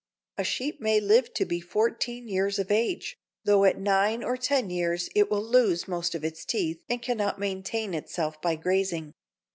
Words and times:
A 0.39 0.43
sheep 0.43 0.81
may 0.81 0.99
live 0.99 1.31
to 1.35 1.45
be 1.45 1.59
fourteen 1.61 2.27
years 2.27 2.57
of 2.57 2.71
age, 2.71 3.19
though 3.45 3.65
at 3.65 3.77
nine 3.77 4.23
or 4.23 4.35
ten 4.35 4.71
years 4.71 5.09
it 5.13 5.29
will 5.29 5.43
lose 5.43 5.87
most 5.87 6.15
of 6.15 6.25
its 6.25 6.43
teeth 6.43 6.83
and 6.89 7.03
cannot 7.03 7.37
maintain 7.37 7.93
itself 7.93 8.41
by 8.41 8.55
grazing. 8.55 9.13